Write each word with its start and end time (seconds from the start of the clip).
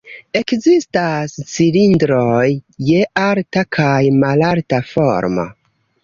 Ekzistas 0.39 1.33
cilindroj 1.49 2.47
je 2.87 3.01
alta 3.25 3.63
kaj 3.77 3.99
malalta 4.23 4.81
formo. 4.93 5.45